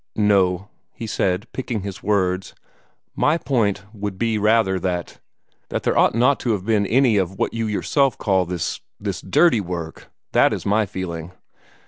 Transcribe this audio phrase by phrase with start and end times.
[0.15, 2.55] "No," he said, picking his words,
[3.15, 5.19] "my point would rather be that
[5.69, 9.21] that there ought not to have been any of what you yourself call this this
[9.21, 11.33] 'dirty work.' THAT is my feeling."